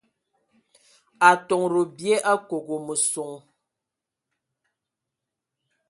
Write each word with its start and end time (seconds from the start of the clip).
Atondo 1.29 1.81
bye 1.95 2.15
Akogo 2.33 2.75
meson. 2.85 3.31